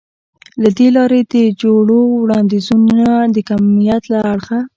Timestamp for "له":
0.61-0.69, 4.13-4.19